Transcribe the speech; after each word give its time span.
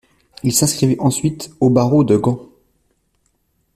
Il 0.41 0.51
s'inscrivit 0.51 0.95
ensuite 0.97 1.51
au 1.59 1.69
barreau 1.69 2.03
de 2.03 2.17
Gand. 2.17 2.49